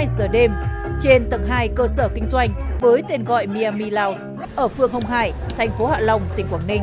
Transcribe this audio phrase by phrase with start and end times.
[0.00, 0.52] 2 giờ đêm
[1.00, 4.20] trên tầng 2 cơ sở kinh doanh với tên gọi Miami Lounge
[4.56, 6.82] ở phường Hồng Hải, thành phố Hạ Long, tỉnh Quảng Ninh.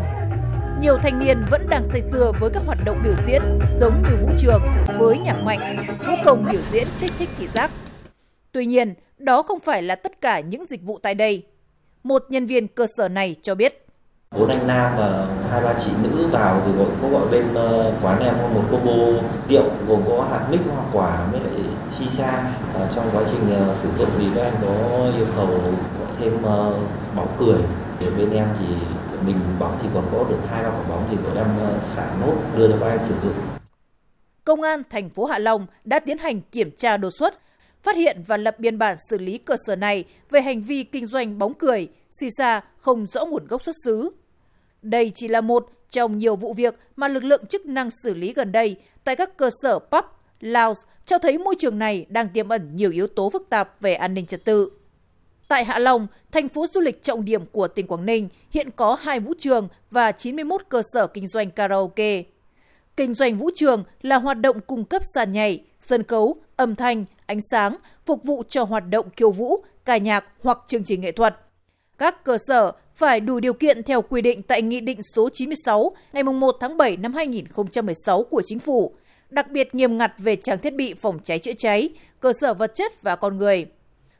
[0.81, 3.41] Nhiều thanh niên vẫn đang say sưa với các hoạt động biểu diễn
[3.79, 4.61] giống như vũ trường
[4.99, 7.71] với nhạc mạnh, vũ công biểu diễn kích thích thị giác.
[8.51, 11.43] Tuy nhiên, đó không phải là tất cả những dịch vụ tại đây.
[12.03, 13.87] Một nhân viên cơ sở này cho biết
[14.31, 17.93] bốn anh nam và hai ba chị nữ vào thì gọi có gọi bên ờ,
[18.01, 21.49] quán em có một combo rượu gồm có hạt mix hoa quả với lại
[21.97, 25.47] shisha và trong quá trình uh, sử dụng thì các anh có yêu cầu
[25.99, 26.75] có thêm uh,
[27.15, 27.59] bóng cười
[27.99, 28.65] để bên em thì
[29.25, 32.15] mình bóng thì còn có được hai ba quả bóng thì bọn em uh, xả
[32.21, 33.33] nốt đưa cho các anh sử dụng
[34.47, 37.39] Công an thành phố Hạ Long đã tiến hành kiểm tra đột xuất,
[37.83, 41.05] phát hiện và lập biên bản xử lý cơ sở này về hành vi kinh
[41.05, 41.87] doanh bóng cười,
[42.19, 44.09] xì xa không rõ nguồn gốc xuất xứ.
[44.81, 48.33] Đây chỉ là một trong nhiều vụ việc mà lực lượng chức năng xử lý
[48.33, 50.05] gần đây tại các cơ sở pub,
[50.39, 53.93] Laos cho thấy môi trường này đang tiềm ẩn nhiều yếu tố phức tạp về
[53.93, 54.69] an ninh trật tự.
[55.47, 58.95] Tại Hạ Long, thành phố du lịch trọng điểm của tỉnh Quảng Ninh, hiện có
[58.95, 62.23] hai vũ trường và 91 cơ sở kinh doanh karaoke.
[62.97, 67.05] Kinh doanh vũ trường là hoạt động cung cấp sàn nhảy, sân khấu, âm thanh,
[67.25, 71.11] ánh sáng, phục vụ cho hoạt động khiêu vũ, ca nhạc hoặc chương trình nghệ
[71.11, 71.35] thuật.
[71.97, 75.91] Các cơ sở phải đủ điều kiện theo quy định tại Nghị định số 96
[76.13, 78.95] ngày 1 tháng 7 năm 2016 của Chính phủ,
[79.29, 81.89] đặc biệt nghiêm ngặt về trang thiết bị phòng cháy chữa cháy,
[82.19, 83.65] cơ sở vật chất và con người.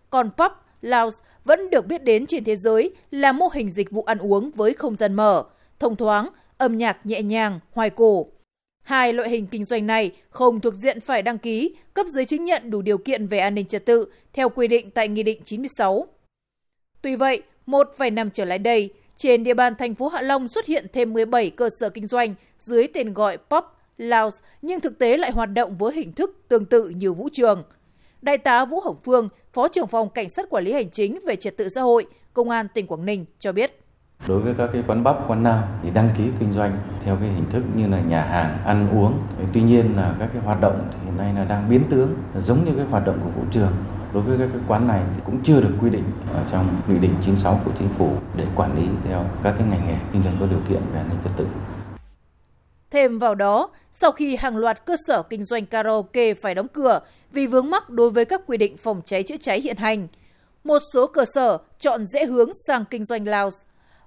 [0.10, 4.04] Còn pub, lounge vẫn được biết đến trên thế giới là mô hình dịch vụ
[4.04, 5.44] ăn uống với không gian mở,
[5.80, 8.28] thông thoáng, âm nhạc nhẹ nhàng, hoài cổ.
[8.84, 12.46] Hai loại hình kinh doanh này không thuộc diện phải đăng ký, cấp giấy chứng
[12.46, 15.42] nhận đủ điều kiện về an ninh trật tự theo quy định tại Nghị định
[15.44, 16.08] 96.
[17.02, 20.48] Tuy vậy, một vài năm trở lại đây, trên địa bàn thành phố Hạ Long
[20.48, 23.66] xuất hiện thêm 17 cơ sở kinh doanh dưới tên gọi Pop,
[23.98, 27.64] Laos nhưng thực tế lại hoạt động với hình thức tương tự như vũ trường.
[28.22, 31.36] Đại tá Vũ Hồng Phương, Phó trưởng phòng Cảnh sát Quản lý Hành chính về
[31.36, 33.80] Trật tự xã hội, Công an tỉnh Quảng Ninh cho biết.
[34.28, 37.30] Đối với các cái quán bắp, quán nào thì đăng ký kinh doanh theo cái
[37.30, 39.14] hình thức như là nhà hàng, ăn uống.
[39.54, 42.66] Tuy nhiên là các cái hoạt động thì hiện nay là đang biến tướng giống
[42.66, 43.72] như cái hoạt động của vũ trường
[44.14, 47.00] đối với các cái quán này thì cũng chưa được quy định ở trong nghị
[47.00, 50.38] định 96 của chính phủ để quản lý theo các cái ngành nghề kinh doanh
[50.40, 51.46] có điều kiện về an ninh trật tự.
[52.92, 57.00] Thêm vào đó, sau khi hàng loạt cơ sở kinh doanh karaoke phải đóng cửa
[57.32, 60.08] vì vướng mắc đối với các quy định phòng cháy chữa cháy hiện hành,
[60.64, 63.58] một số cơ sở chọn dễ hướng sang kinh doanh lounge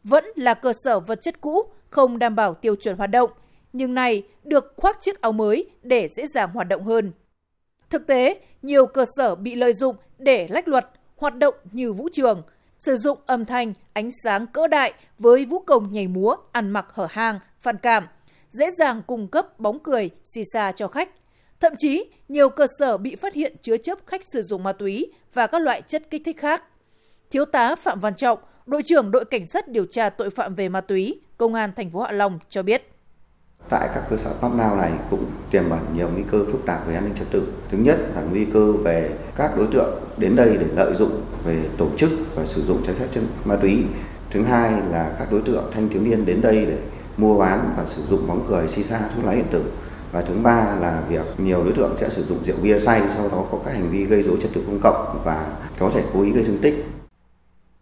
[0.04, 3.30] vẫn là cơ sở vật chất cũ không đảm bảo tiêu chuẩn hoạt động,
[3.72, 7.12] nhưng này được khoác chiếc áo mới để dễ dàng hoạt động hơn.
[7.90, 10.86] Thực tế, nhiều cơ sở bị lợi dụng để lách luật,
[11.16, 12.42] hoạt động như vũ trường,
[12.78, 16.86] sử dụng âm thanh, ánh sáng cỡ đại với vũ công nhảy múa, ăn mặc
[16.92, 18.06] hở hang, phản cảm,
[18.50, 21.08] dễ dàng cung cấp bóng cười, xì xa cho khách.
[21.60, 25.12] Thậm chí, nhiều cơ sở bị phát hiện chứa chấp khách sử dụng ma túy
[25.34, 26.62] và các loại chất kích thích khác.
[27.30, 30.68] Thiếu tá Phạm Văn Trọng, đội trưởng đội cảnh sát điều tra tội phạm về
[30.68, 32.90] ma túy, Công an thành phố Hạ Long cho biết
[33.68, 36.86] tại các cơ sở pháp nào này cũng tiềm ẩn nhiều nguy cơ phức tạp
[36.86, 37.52] về an ninh trật tự.
[37.70, 41.62] Thứ nhất là nguy cơ về các đối tượng đến đây để lợi dụng về
[41.76, 43.84] tổ chức và sử dụng trái phép chân ma túy.
[44.30, 46.78] Thứ hai là các đối tượng thanh thiếu niên đến đây để
[47.20, 49.64] mua bán và sử dụng bóng cười si sa thuốc lá điện tử.
[50.12, 53.28] Và thứ ba là việc nhiều đối tượng sẽ sử dụng rượu bia say sau
[53.28, 56.22] đó có các hành vi gây dối trật tự công cộng và có thể cố
[56.22, 56.84] ý gây thương tích.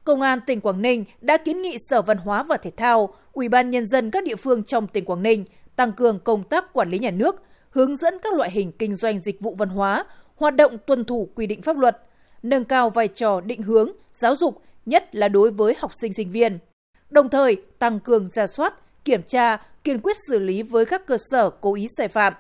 [0.05, 3.49] Công an tỉnh Quảng Ninh đã kiến nghị Sở Văn hóa và Thể thao, Ủy
[3.49, 5.45] ban nhân dân các địa phương trong tỉnh Quảng Ninh
[5.77, 9.21] tăng cường công tác quản lý nhà nước, hướng dẫn các loại hình kinh doanh
[9.21, 10.05] dịch vụ văn hóa,
[10.37, 12.03] hoạt động tuân thủ quy định pháp luật,
[12.43, 16.31] nâng cao vai trò định hướng, giáo dục, nhất là đối với học sinh sinh
[16.31, 16.59] viên.
[17.11, 18.75] Đồng thời, tăng cường ra soát,
[19.09, 22.33] kiểm tra, kiên quyết xử lý với các cơ sở cố ý sai phạm.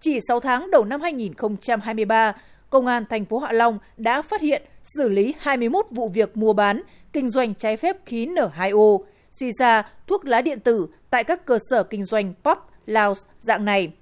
[0.00, 2.32] Chỉ 6 tháng đầu năm 2023,
[2.70, 6.52] Công an thành phố Hạ Long đã phát hiện xử lý 21 vụ việc mua
[6.52, 8.98] bán, kinh doanh trái phép khí N2O,
[9.40, 13.64] xì xa, thuốc lá điện tử tại các cơ sở kinh doanh pop lounge dạng
[13.64, 13.92] này.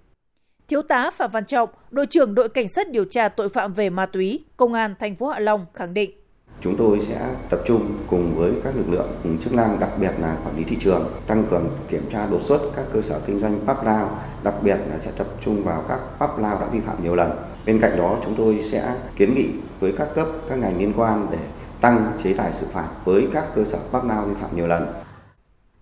[0.68, 3.90] Thiếu tá Phạm Văn Trọng, đội trưởng đội cảnh sát điều tra tội phạm về
[3.90, 6.10] ma túy, Công an thành phố Hạ Long khẳng định.
[6.60, 10.36] Chúng tôi sẽ tập trung cùng với các lực lượng chức năng, đặc biệt là
[10.44, 13.60] quản lý thị trường, tăng cường kiểm tra đột xuất các cơ sở kinh doanh
[13.66, 17.02] pháp lao đặc biệt là sẽ tập trung vào các pháp lao đã vi phạm
[17.02, 17.30] nhiều lần.
[17.66, 19.46] Bên cạnh đó, chúng tôi sẽ kiến nghị
[19.80, 21.38] với các cấp, các ngành liên quan để
[21.80, 24.86] tăng chế tài xử phạt với các cơ sở pháp lao vi phạm nhiều lần.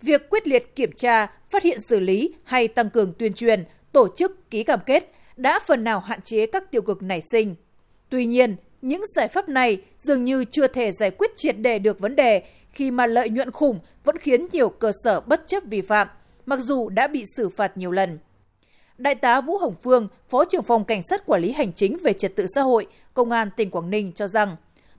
[0.02, 4.08] Việc quyết liệt kiểm tra, phát hiện xử lý hay tăng cường tuyên truyền, tổ
[4.16, 7.54] chức ký cam kết đã phần nào hạn chế các tiêu cực nảy sinh.
[8.08, 8.56] Tuy nhiên,
[8.88, 12.42] những giải pháp này dường như chưa thể giải quyết triệt đề được vấn đề
[12.70, 16.08] khi mà lợi nhuận khủng vẫn khiến nhiều cơ sở bất chấp vi phạm,
[16.46, 18.18] mặc dù đã bị xử phạt nhiều lần.
[18.98, 22.12] Đại tá Vũ Hồng Phương, Phó trưởng phòng Cảnh sát Quản lý Hành chính về
[22.12, 24.56] Trật tự xã hội, Công an tỉnh Quảng Ninh cho rằng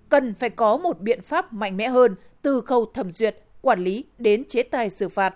[0.10, 4.06] cần phải có một biện pháp mạnh mẽ hơn từ khâu thẩm duyệt, quản lý
[4.18, 5.36] đến chế tài xử phạt.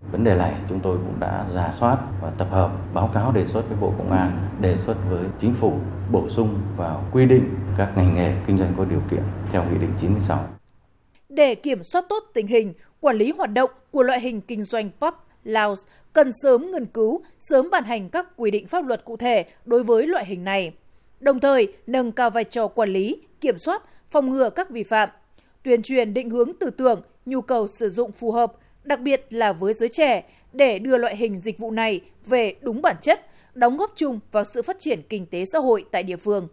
[0.00, 3.46] Vấn đề này chúng tôi cũng đã giả soát và tập hợp báo cáo đề
[3.46, 5.72] xuất với Bộ Công an, đề xuất với Chính phủ
[6.12, 9.22] bổ sung vào quy định các ngành nghề kinh doanh có điều kiện
[9.52, 10.44] theo Nghị định 96.
[11.28, 14.90] Để kiểm soát tốt tình hình, quản lý hoạt động của loại hình kinh doanh
[15.00, 15.14] pub,
[15.44, 15.82] lounge
[16.12, 19.82] cần sớm nghiên cứu, sớm ban hành các quy định pháp luật cụ thể đối
[19.82, 20.72] với loại hình này.
[21.20, 25.08] Đồng thời, nâng cao vai trò quản lý, kiểm soát, phòng ngừa các vi phạm,
[25.62, 28.52] tuyên truyền định hướng tư tưởng, nhu cầu sử dụng phù hợp,
[28.86, 32.82] đặc biệt là với giới trẻ, để đưa loại hình dịch vụ này về đúng
[32.82, 36.16] bản chất, đóng góp chung vào sự phát triển kinh tế xã hội tại địa
[36.16, 36.48] phương.